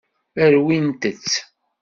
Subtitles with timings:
[0.55, 1.33] Rwint-tt.